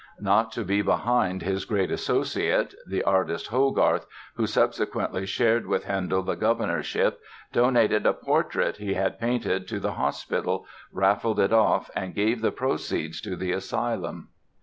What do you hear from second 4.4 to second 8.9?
subsequently shared with Handel the governorship, donated a portrait